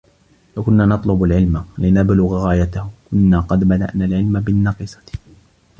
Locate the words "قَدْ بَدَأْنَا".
3.39-4.05